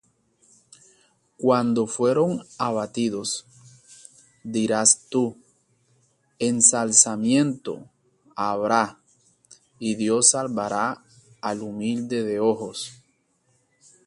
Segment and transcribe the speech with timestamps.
[1.37, 3.45] Cuando fueren abatidos,
[4.43, 5.37] dirás tú:
[6.39, 7.87] Ensalzamiento
[8.35, 8.97] habrá:
[9.77, 11.03] Y Dios salvará
[11.39, 12.93] al humilde de ojos.